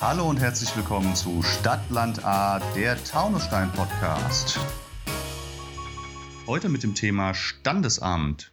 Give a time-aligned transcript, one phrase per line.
[0.00, 4.58] Hallo und herzlich willkommen zu Stadtland A, der Taunusstein Podcast.
[6.46, 8.50] Heute mit dem Thema Standesamt.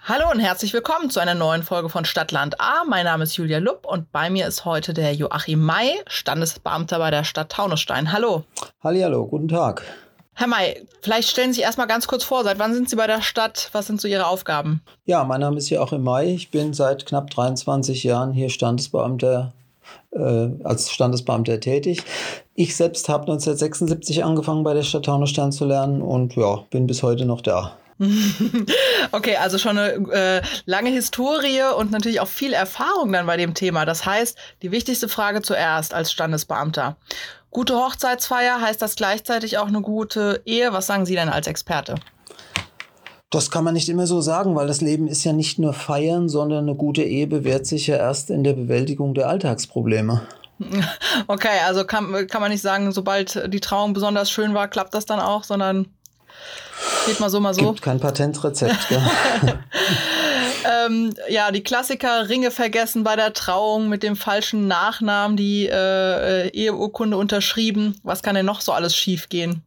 [0.00, 2.84] Hallo und herzlich willkommen zu einer neuen Folge von Stadtland A.
[2.86, 7.10] Mein Name ist Julia Lupp und bei mir ist heute der Joachim May, Standesbeamter bei
[7.10, 8.12] der Stadt Taunusstein.
[8.12, 8.44] Hallo.
[8.82, 9.82] Hallo, guten Tag.
[10.34, 13.06] Herr May, vielleicht stellen Sie sich erstmal ganz kurz vor, seit wann sind Sie bei
[13.06, 13.70] der Stadt?
[13.72, 14.82] Was sind so Ihre Aufgaben?
[15.06, 16.34] Ja, mein Name ist Joachim May.
[16.34, 19.54] Ich bin seit knapp 23 Jahren hier Standesbeamter,
[20.12, 22.02] äh, als Standesbeamter tätig.
[22.54, 27.02] Ich selbst habe 1976 angefangen bei der Stadt Taunusstein zu lernen und ja, bin bis
[27.02, 27.76] heute noch da.
[29.12, 33.54] okay, also schon eine äh, lange Historie und natürlich auch viel Erfahrung dann bei dem
[33.54, 33.84] Thema.
[33.84, 36.96] Das heißt, die wichtigste Frage zuerst als Standesbeamter.
[37.50, 40.72] Gute Hochzeitsfeier heißt das gleichzeitig auch eine gute Ehe.
[40.72, 41.94] Was sagen Sie denn als Experte?
[43.30, 46.28] Das kann man nicht immer so sagen, weil das Leben ist ja nicht nur feiern,
[46.28, 50.22] sondern eine gute Ehe bewährt sich ja erst in der Bewältigung der Alltagsprobleme.
[51.26, 55.06] Okay, also kann, kann man nicht sagen, sobald die Trauung besonders schön war, klappt das
[55.06, 55.86] dann auch, sondern
[57.06, 57.72] geht mal so, mal so.
[57.72, 59.02] Gibt kein Patentrezept, gell?
[60.86, 66.48] ähm, ja, die Klassiker, Ringe vergessen bei der Trauung mit dem falschen Nachnamen, die äh,
[66.50, 67.98] Eheurkunde unterschrieben.
[68.02, 69.62] Was kann denn noch so alles schiefgehen?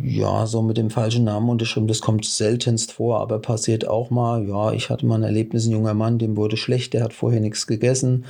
[0.00, 4.46] Ja, so mit dem falschen Namen unterschrieben, das kommt seltenst vor, aber passiert auch mal.
[4.46, 7.40] Ja, ich hatte mal ein Erlebnis, ein junger Mann, dem wurde schlecht, der hat vorher
[7.40, 8.24] nichts gegessen.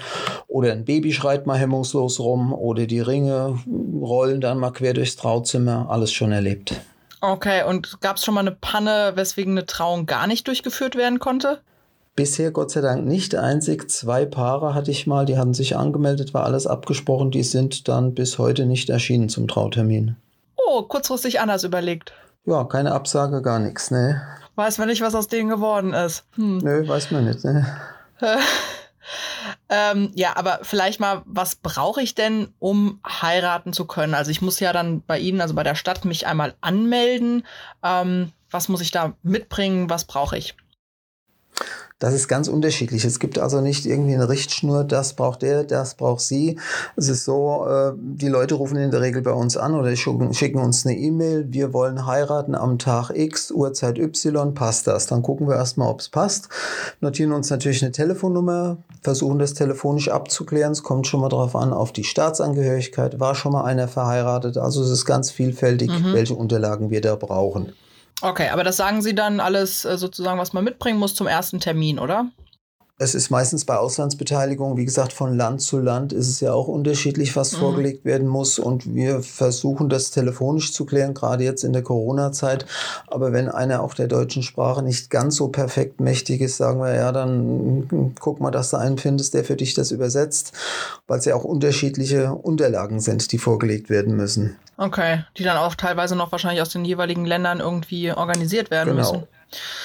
[0.49, 2.53] Oder ein Baby schreit mal hemmungslos rum.
[2.53, 3.59] Oder die Ringe
[4.01, 5.87] rollen dann mal quer durchs Trauzimmer.
[5.91, 6.81] Alles schon erlebt.
[7.21, 11.21] Okay, und gab es schon mal eine Panne, weswegen eine Trauung gar nicht durchgeführt werden
[11.21, 11.61] konnte?
[12.17, 13.37] Bisher Gott sei Dank nicht.
[13.37, 17.31] Einzig zwei Paare hatte ich mal, die hatten sich angemeldet, war alles abgesprochen.
[17.31, 20.17] Die sind dann bis heute nicht erschienen zum Trautermin.
[20.75, 22.15] Oh, kurzfristig anders überlegt.
[22.47, 24.23] Ja, keine Absage, gar nichts, ne?
[24.55, 26.25] Weiß man nicht, was aus denen geworden ist.
[26.37, 26.59] Hm.
[26.59, 27.67] Nö, weiß man nicht, ne?
[29.69, 34.15] ähm, ja, aber vielleicht mal, was brauche ich denn, um heiraten zu können?
[34.15, 37.47] Also ich muss ja dann bei Ihnen, also bei der Stadt, mich einmal anmelden.
[37.83, 39.91] Ähm, was muss ich da mitbringen?
[39.91, 40.57] Was brauche ich?
[42.03, 43.05] Das ist ganz unterschiedlich.
[43.05, 46.59] Es gibt also nicht irgendwie eine Richtschnur, das braucht der, das braucht sie.
[46.97, 50.59] Es ist so, äh, die Leute rufen in der Regel bei uns an oder schicken
[50.59, 51.47] uns eine E-Mail.
[51.51, 55.07] Wir wollen heiraten am Tag X, Uhrzeit Y, passt das?
[55.07, 56.49] Dann gucken wir erstmal, ob es passt.
[57.01, 60.73] Notieren uns natürlich eine Telefonnummer, versuchen das telefonisch abzuklären.
[60.73, 63.21] Es kommt schon mal darauf an, auf die Staatsangehörigkeit.
[63.21, 64.59] War schon mal einer verheiratet?
[64.59, 66.15] Also es ist ganz vielfältig, mhm.
[66.15, 67.75] welche Unterlagen wir da brauchen.
[68.23, 71.59] Okay, aber das sagen Sie dann alles äh, sozusagen, was man mitbringen muss zum ersten
[71.59, 72.31] Termin, oder?
[72.99, 76.69] Es ist meistens bei Auslandsbeteiligung, wie gesagt, von Land zu Land ist es ja auch
[76.69, 77.57] unterschiedlich, was mhm.
[77.57, 78.59] vorgelegt werden muss.
[78.59, 82.67] Und wir versuchen das telefonisch zu klären, gerade jetzt in der Corona-Zeit.
[83.09, 86.95] Aber wenn einer auch der deutschen Sprache nicht ganz so perfekt mächtig ist, sagen wir,
[86.95, 90.53] ja, dann guck mal, dass du einen findest, der für dich das übersetzt,
[91.09, 94.57] weil es ja auch unterschiedliche Unterlagen sind, die vorgelegt werden müssen.
[94.77, 99.13] Okay, die dann auch teilweise noch wahrscheinlich aus den jeweiligen Ländern irgendwie organisiert werden genau.
[99.13, 99.29] müssen.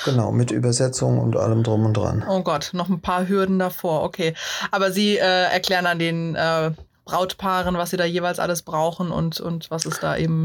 [0.06, 2.26] Genau, mit Übersetzung und allem drum und dran.
[2.28, 4.34] Oh Gott, noch ein paar Hürden davor, okay.
[4.72, 6.72] Aber Sie äh, erklären dann den äh,
[7.08, 10.44] Brautpaaren, was sie da jeweils alles brauchen und, und was ist da eben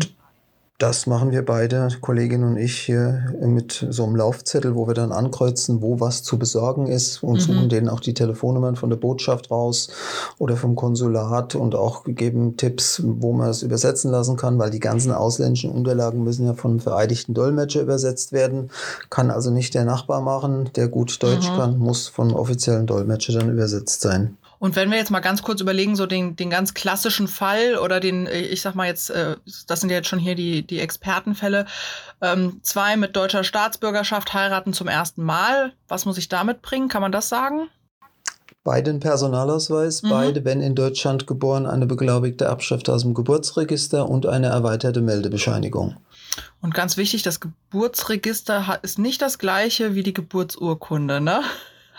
[0.82, 5.12] das machen wir beide, Kollegin und ich, hier mit so einem Laufzettel, wo wir dann
[5.12, 7.40] ankreuzen, wo was zu besorgen ist und mhm.
[7.40, 9.90] suchen denen auch die Telefonnummern von der Botschaft raus
[10.38, 14.80] oder vom Konsulat und auch geben Tipps, wo man es übersetzen lassen kann, weil die
[14.80, 18.70] ganzen ausländischen Unterlagen müssen ja von einem vereidigten Dolmetscher übersetzt werden.
[19.08, 21.56] Kann also nicht der Nachbar machen, der gut Deutsch mhm.
[21.56, 24.36] kann, muss von offiziellen Dolmetscher dann übersetzt sein.
[24.62, 27.98] Und wenn wir jetzt mal ganz kurz überlegen, so den, den ganz klassischen Fall oder
[27.98, 29.34] den, ich sag mal jetzt, äh,
[29.66, 31.66] das sind ja jetzt schon hier die, die Expertenfälle,
[32.20, 35.72] ähm, zwei mit deutscher Staatsbürgerschaft heiraten zum ersten Mal.
[35.88, 36.86] Was muss ich damit bringen?
[36.86, 37.70] Kann man das sagen?
[38.62, 40.10] Beide einen Personalausweis, mhm.
[40.10, 45.96] beide, wenn in Deutschland geboren, eine beglaubigte Abschrift aus dem Geburtsregister und eine erweiterte Meldebescheinigung.
[46.60, 51.42] Und ganz wichtig, das Geburtsregister ist nicht das gleiche wie die Geburtsurkunde, ne?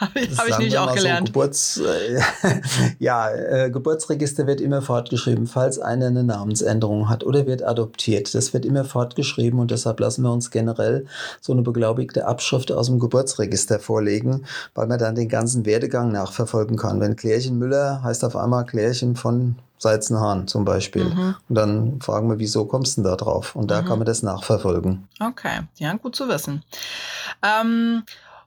[0.03, 1.28] Habe ich, hab ich nämlich auch gelernt.
[1.28, 2.19] So, Geburts, äh,
[3.00, 8.35] ja, äh, Geburtsregister wird immer fortgeschrieben, falls einer eine Namensänderung hat oder wird adoptiert.
[8.35, 11.05] Das wird immer fortgeschrieben und deshalb lassen wir uns generell
[11.40, 14.46] so eine beglaubigte Abschrift aus dem Geburtsregister vorlegen,
[14.76, 16.99] weil man dann den ganzen Werdegang nachverfolgen kann.
[16.99, 21.06] Wenn Klärchen Müller heißt auf einmal Klärchen von Seizenhahn zum Beispiel.
[21.06, 21.35] Mhm.
[21.49, 23.56] Und dann fragen wir, wieso kommst du denn da drauf?
[23.56, 23.85] Und da mhm.
[23.85, 25.08] kann man das nachverfolgen.
[25.20, 26.64] Okay, ja, gut zu wissen.
[27.44, 28.03] Ähm,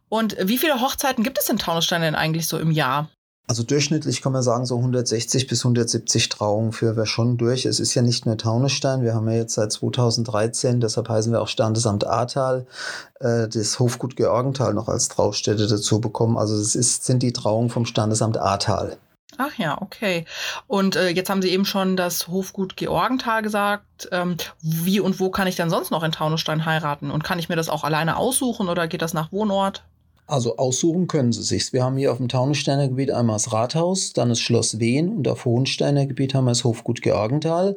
[0.08, 3.08] und wie viele Hochzeiten gibt es in Taunusstein denn eigentlich so im Jahr?
[3.48, 7.64] Also durchschnittlich kann man sagen, so 160 bis 170 Trauungen führen wir schon durch.
[7.64, 11.40] Es ist ja nicht nur Taunusstein, wir haben ja jetzt seit 2013, deshalb heißen wir
[11.40, 12.66] auch Standesamt Ahrtal,
[13.20, 16.36] äh, das Hofgut Georgenthal noch als Traustätte dazu bekommen.
[16.36, 18.96] Also es ist, sind die Trauungen vom Standesamt Ahrtal.
[19.38, 20.24] Ach ja, okay.
[20.66, 24.08] Und äh, jetzt haben Sie eben schon das Hofgut Georgenthal gesagt.
[24.10, 27.10] Ähm, wie und wo kann ich denn sonst noch in Taunusstein heiraten?
[27.12, 29.84] Und kann ich mir das auch alleine aussuchen oder geht das nach Wohnort?
[30.26, 31.72] Also aussuchen können sie sich.
[31.72, 35.28] Wir haben hier auf dem Taunussteiner Gebiet einmal das Rathaus, dann das Schloss Wien und
[35.28, 37.76] auf Hohensteiner Gebiet haben wir das Hofgut Georgenthal.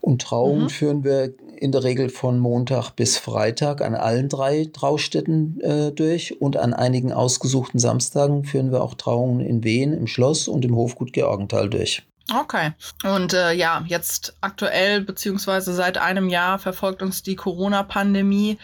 [0.00, 0.70] Und Trauungen mhm.
[0.70, 6.40] führen wir in der Regel von Montag bis Freitag an allen drei Traustätten äh, durch
[6.40, 10.74] und an einigen ausgesuchten Samstagen führen wir auch Trauungen in Wien, im Schloss und im
[10.74, 12.02] Hofgut Georgenthal durch.
[12.32, 12.72] Okay.
[13.02, 18.58] Und äh, ja, jetzt aktuell beziehungsweise seit einem Jahr verfolgt uns die Corona-Pandemie.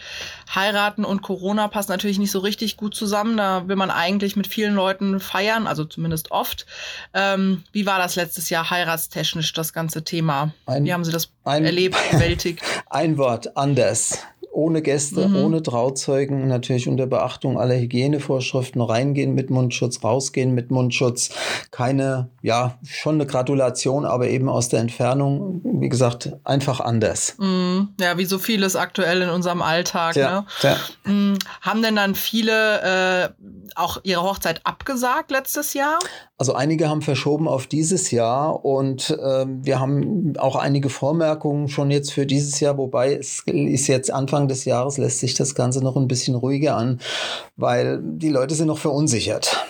[0.53, 3.37] Heiraten und Corona passen natürlich nicht so richtig gut zusammen.
[3.37, 6.65] Da will man eigentlich mit vielen Leuten feiern, also zumindest oft.
[7.13, 10.53] Ähm, wie war das letztes Jahr heiratstechnisch, das ganze Thema?
[10.65, 12.63] Ein, wie haben Sie das ein, erlebt, bewältigt?
[12.89, 14.25] Ein Wort, anders
[14.61, 15.35] ohne Gäste, mhm.
[15.37, 21.31] ohne Trauzeugen, natürlich unter Beachtung aller Hygienevorschriften reingehen mit Mundschutz, rausgehen mit Mundschutz.
[21.71, 27.35] Keine, ja, schon eine Gratulation, aber eben aus der Entfernung, wie gesagt, einfach anders.
[27.39, 27.89] Mhm.
[27.99, 30.15] Ja, wie so vieles aktuell in unserem Alltag.
[30.15, 30.45] Ja, ne?
[30.61, 30.77] ja.
[31.05, 31.39] Mhm.
[31.61, 33.29] Haben denn dann viele äh,
[33.75, 35.97] auch ihre Hochzeit abgesagt letztes Jahr?
[36.41, 41.91] Also einige haben verschoben auf dieses Jahr und äh, wir haben auch einige Vormerkungen schon
[41.91, 45.83] jetzt für dieses Jahr, wobei es ist jetzt Anfang des Jahres, lässt sich das Ganze
[45.83, 46.99] noch ein bisschen ruhiger an,
[47.57, 49.67] weil die Leute sind noch verunsichert,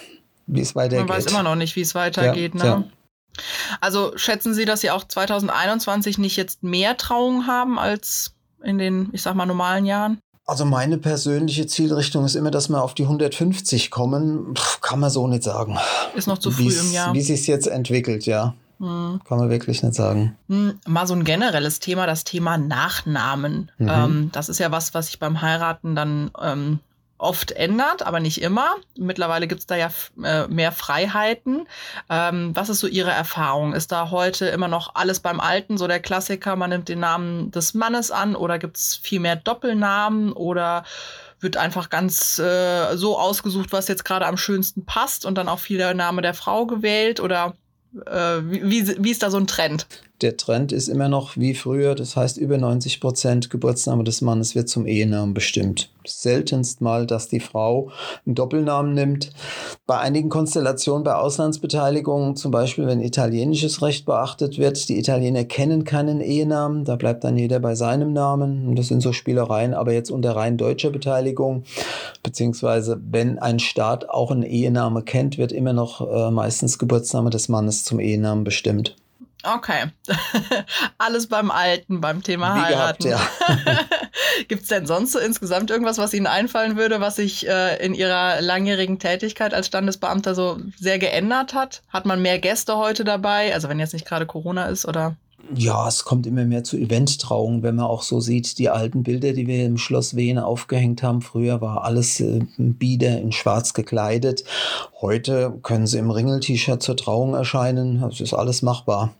[0.47, 1.09] wie es weitergeht.
[1.09, 2.55] Man weiß immer noch nicht, wie es weitergeht.
[2.55, 2.69] Ja, ne?
[2.69, 3.43] Ja.
[3.81, 8.33] Also schätzen Sie, dass Sie auch 2021 nicht jetzt mehr Trauungen haben als
[8.63, 10.21] in den, ich sag mal, normalen Jahren?
[10.51, 14.53] Also meine persönliche Zielrichtung ist immer, dass wir auf die 150 kommen.
[14.53, 15.77] Puh, kann man so nicht sagen.
[16.13, 17.13] Ist noch zu früh Wie's, im Jahr.
[17.13, 18.53] Wie sich jetzt entwickelt, ja.
[18.79, 19.21] Hm.
[19.25, 20.35] Kann man wirklich nicht sagen.
[20.49, 23.71] Hm, mal so ein generelles Thema, das Thema Nachnamen.
[23.77, 23.89] Mhm.
[23.89, 26.79] Ähm, das ist ja was, was ich beim Heiraten dann ähm,
[27.21, 28.75] oft ändert, aber nicht immer.
[28.97, 29.91] Mittlerweile gibt es da ja
[30.23, 31.67] äh, mehr Freiheiten.
[32.09, 33.73] Ähm, was ist so Ihre Erfahrung?
[33.73, 37.51] Ist da heute immer noch alles beim Alten, so der Klassiker, man nimmt den Namen
[37.51, 40.83] des Mannes an oder gibt es viel mehr Doppelnamen oder
[41.39, 45.59] wird einfach ganz äh, so ausgesucht, was jetzt gerade am schönsten passt und dann auch
[45.59, 47.53] viel der Name der Frau gewählt oder
[48.05, 49.87] äh, wie, wie ist da so ein Trend?
[50.21, 54.53] Der Trend ist immer noch wie früher, das heißt über 90 Prozent Geburtsname des Mannes
[54.53, 55.89] wird zum Ehenamen bestimmt.
[56.05, 57.89] Seltenst mal, dass die Frau
[58.23, 59.31] einen Doppelnamen nimmt.
[59.87, 65.85] Bei einigen Konstellationen bei Auslandsbeteiligungen, zum Beispiel wenn italienisches Recht beachtet wird, die Italiener kennen
[65.85, 68.67] keinen Ehenamen, da bleibt dann jeder bei seinem Namen.
[68.67, 71.63] Und das sind so Spielereien, aber jetzt unter rein deutscher Beteiligung,
[72.21, 77.49] beziehungsweise wenn ein Staat auch einen Ehename kennt, wird immer noch äh, meistens Geburtsname des
[77.49, 78.95] Mannes zum Ehenamen bestimmt.
[79.43, 79.85] Okay.
[80.97, 83.03] Alles beim Alten, beim Thema Wie Heiraten.
[83.09, 83.29] Gehabt,
[83.65, 83.79] ja.
[84.47, 87.93] Gibt es denn sonst so insgesamt irgendwas, was Ihnen einfallen würde, was sich äh, in
[87.93, 91.81] Ihrer langjährigen Tätigkeit als Standesbeamter so sehr geändert hat?
[91.89, 93.53] Hat man mehr Gäste heute dabei?
[93.53, 95.15] Also wenn jetzt nicht gerade Corona ist oder?
[95.55, 99.33] Ja, es kommt immer mehr zu Eventtrauungen, wenn man auch so sieht, die alten Bilder,
[99.33, 101.21] die wir im Schloss Wien aufgehängt haben.
[101.21, 104.43] Früher war alles äh, Bieder in schwarz gekleidet.
[105.01, 108.01] Heute können sie im Ringel-T-Shirt zur Trauung erscheinen.
[108.01, 109.13] Das ist alles machbar.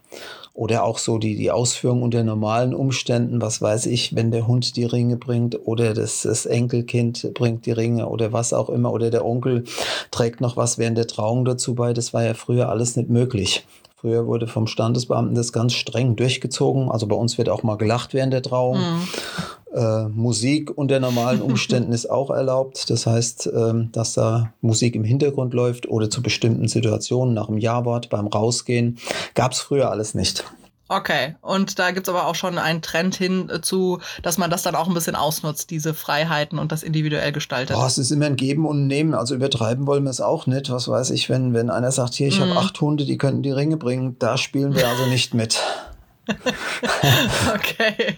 [0.54, 4.76] Oder auch so die, die Ausführung unter normalen Umständen, was weiß ich, wenn der Hund
[4.76, 9.10] die Ringe bringt oder das, das Enkelkind bringt die Ringe oder was auch immer oder
[9.10, 9.64] der Onkel
[10.12, 11.94] trägt noch was während der Trauung dazu bei.
[11.94, 13.66] Das war ja früher alles nicht möglich.
[14.02, 16.90] Früher wurde vom Standesbeamten das ganz streng durchgezogen.
[16.90, 18.80] Also bei uns wird auch mal gelacht während der Trauung.
[18.80, 19.08] Mhm.
[19.76, 22.90] Äh, Musik unter normalen Umständen ist auch erlaubt.
[22.90, 27.60] Das heißt, äh, dass da Musik im Hintergrund läuft oder zu bestimmten Situationen nach dem
[27.60, 28.98] Ja-Wort beim Rausgehen.
[29.36, 30.46] Gab es früher alles nicht.
[30.92, 34.62] Okay, und da gibt's aber auch schon einen Trend hin äh, zu, dass man das
[34.62, 37.78] dann auch ein bisschen ausnutzt, diese Freiheiten und das individuell gestaltet.
[37.78, 39.14] Boah, es ist immer ein Geben und ein Nehmen.
[39.14, 40.70] Also übertreiben wollen wir es auch nicht.
[40.70, 42.42] Was weiß ich, wenn, wenn einer sagt, hier, ich mm.
[42.42, 45.62] habe acht Hunde, die könnten die Ringe bringen, da spielen wir also nicht mit.
[47.56, 48.18] okay.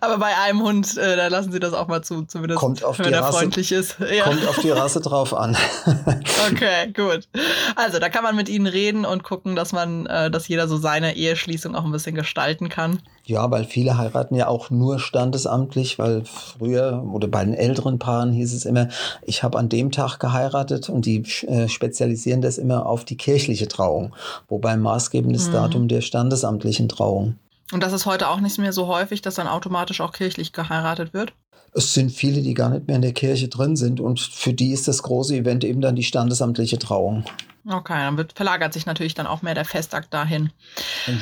[0.00, 2.98] Aber bei einem Hund, äh, da lassen Sie das auch mal zu, zumindest kommt auf
[2.98, 3.96] wenn er Rasse, freundlich ist.
[4.10, 4.24] Ja.
[4.24, 5.56] Kommt auf die Rasse drauf an.
[6.50, 7.28] okay, gut.
[7.76, 10.76] Also da kann man mit Ihnen reden und gucken, dass man, äh, dass jeder so
[10.78, 13.00] seine Eheschließung auch ein bisschen gestalten kann.
[13.24, 18.32] Ja, weil viele heiraten ja auch nur standesamtlich, weil früher oder bei den älteren Paaren
[18.32, 18.88] hieß es immer,
[19.22, 23.68] ich habe an dem Tag geheiratet und die äh, spezialisieren das immer auf die kirchliche
[23.68, 24.14] Trauung,
[24.48, 25.52] wobei maßgebendes mhm.
[25.52, 27.36] Datum der standesamtlichen Trauung.
[27.72, 31.14] Und das ist heute auch nicht mehr so häufig, dass dann automatisch auch kirchlich geheiratet
[31.14, 31.32] wird?
[31.72, 34.72] Es sind viele, die gar nicht mehr in der Kirche drin sind und für die
[34.72, 37.24] ist das große Event eben dann die standesamtliche Trauung.
[37.68, 40.50] Okay, dann wird, verlagert sich natürlich dann auch mehr der Festakt dahin.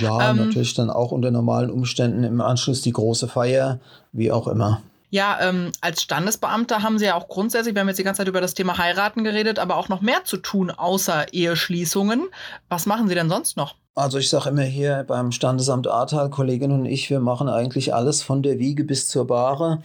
[0.01, 3.81] Ja, ähm, natürlich dann auch unter normalen Umständen im Anschluss die große Feier,
[4.13, 4.83] wie auch immer.
[5.11, 8.29] Ja, ähm, als Standesbeamter haben Sie ja auch grundsätzlich, wir haben jetzt die ganze Zeit
[8.29, 12.29] über das Thema Heiraten geredet, aber auch noch mehr zu tun außer Eheschließungen.
[12.69, 13.75] Was machen Sie denn sonst noch?
[13.99, 18.23] Also ich sage immer hier beim Standesamt Ahrtal, Kollegin und ich, wir machen eigentlich alles
[18.23, 19.83] von der Wiege bis zur Bahre.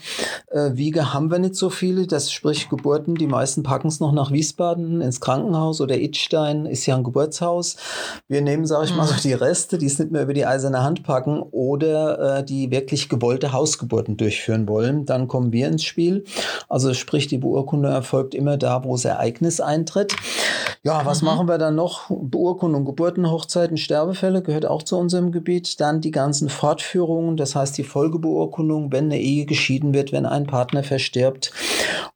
[0.52, 3.16] Äh, Wiege haben wir nicht so viele, das sprich Geburten.
[3.16, 7.76] Die meisten packen es noch nach Wiesbaden ins Krankenhaus oder Itstein ist ja ein Geburtshaus.
[8.28, 8.98] Wir nehmen, sage ich mhm.
[8.98, 12.46] mal, so die Reste, die es nicht mehr über die eiserne Hand packen oder äh,
[12.46, 15.08] die wirklich gewollte Hausgeburten durchführen wollen.
[15.08, 16.24] Dann kommen wir ins Spiel.
[16.70, 20.16] Also sprich, die Beurkundung erfolgt immer da, wo das Ereignis eintritt.
[20.84, 21.28] Ja, was mhm.
[21.30, 22.10] machen wir dann noch?
[22.10, 25.80] Beurkundung, Geburtenhochzeiten, Sterbefälle gehört auch zu unserem Gebiet.
[25.80, 30.46] Dann die ganzen Fortführungen, das heißt die Folgebeurkundung, wenn eine Ehe geschieden wird, wenn ein
[30.46, 31.54] Partner verstirbt.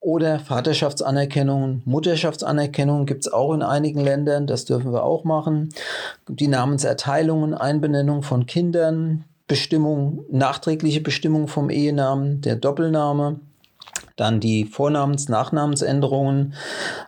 [0.01, 5.69] Oder Vaterschaftsanerkennung, Mutterschaftsanerkennung gibt es auch in einigen Ländern, das dürfen wir auch machen.
[6.27, 13.39] Die Namenserteilungen, Einbenennung von Kindern, Bestimmung, nachträgliche Bestimmung vom Ehenamen, der Doppelname.
[14.17, 16.53] Dann die Vornamens-, Nachnamensänderungen,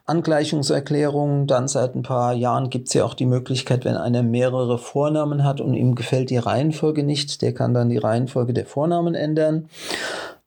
[0.06, 1.48] Angleichungserklärungen.
[1.48, 5.44] Dann seit ein paar Jahren gibt es ja auch die Möglichkeit, wenn einer mehrere Vornamen
[5.44, 9.68] hat und ihm gefällt die Reihenfolge nicht, der kann dann die Reihenfolge der Vornamen ändern.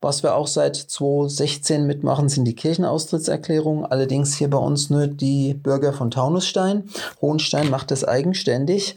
[0.02, 3.86] Was wir auch seit 2016 mitmachen, sind die Kirchenaustrittserklärungen.
[3.86, 6.88] Allerdings hier bei uns nur die Bürger von Taunusstein.
[7.20, 8.96] Hohenstein macht das eigenständig.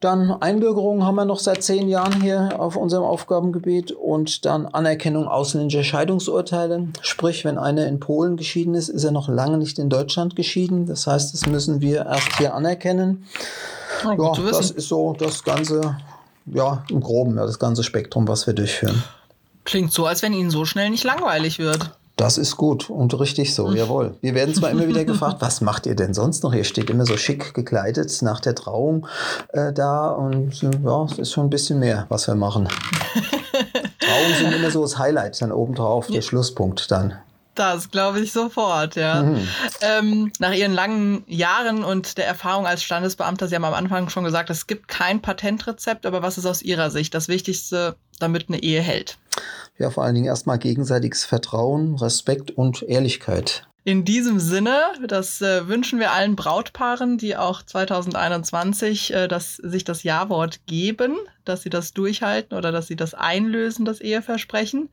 [0.00, 5.28] Dann Einbürgerung haben wir noch seit zehn Jahren hier auf unserem Aufgabengebiet und dann Anerkennung
[5.28, 6.88] ausländischer Scheidungsurteile.
[7.02, 10.86] Sprich, wenn einer in Polen geschieden ist, ist er noch lange nicht in Deutschland geschieden.
[10.86, 13.26] Das heißt, das müssen wir erst hier anerkennen.
[14.02, 15.98] Ja, das ist so das ganze,
[16.46, 19.04] ja, im Groben, ja, das ganze Spektrum, was wir durchführen.
[19.66, 21.90] Klingt so, als wenn Ihnen so schnell nicht langweilig wird.
[22.20, 24.14] Das ist gut und richtig so, jawohl.
[24.20, 26.52] Wir werden zwar immer wieder gefragt, was macht ihr denn sonst noch?
[26.52, 29.06] Ihr steht immer so schick gekleidet nach der Trauung
[29.54, 32.68] äh, da und ja, es ist schon ein bisschen mehr, was wir machen.
[34.00, 37.14] Trauungen sind immer so das Highlight dann obendrauf, der Schlusspunkt dann.
[37.60, 39.22] Das glaube ich sofort, ja.
[39.22, 39.48] Mhm.
[39.80, 44.24] Ähm, nach Ihren langen Jahren und der Erfahrung als Standesbeamter, Sie haben am Anfang schon
[44.24, 48.62] gesagt, es gibt kein Patentrezept, aber was ist aus Ihrer Sicht das Wichtigste, damit eine
[48.62, 49.18] Ehe hält?
[49.80, 53.66] ja vor allen Dingen erstmal gegenseitiges Vertrauen, Respekt und Ehrlichkeit.
[53.82, 59.84] In diesem Sinne, das äh, wünschen wir allen Brautpaaren, die auch 2021 äh, das, sich
[59.84, 64.90] das Ja-Wort geben, dass sie das durchhalten oder dass sie das einlösen, das Eheversprechen.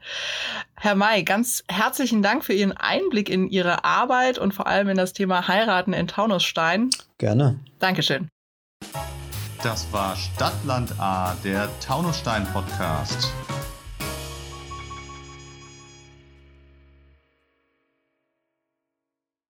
[0.75, 4.97] Herr May, ganz herzlichen Dank für Ihren Einblick in Ihre Arbeit und vor allem in
[4.97, 6.89] das Thema Heiraten in Taunusstein.
[7.17, 7.59] Gerne.
[7.79, 8.29] Dankeschön.
[9.63, 13.33] Das war Stadtland A, der Taunusstein-Podcast.